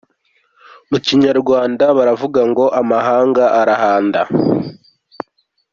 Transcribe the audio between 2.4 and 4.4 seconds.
ngo "amahanga arahanda".